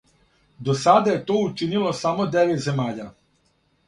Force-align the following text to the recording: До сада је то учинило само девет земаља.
До 0.69 0.75
сада 0.83 1.11
је 1.11 1.19
то 1.27 1.35
учинило 1.49 1.91
само 1.99 2.25
девет 2.37 2.65
земаља. 2.65 3.07